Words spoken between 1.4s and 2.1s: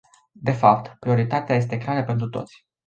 este clară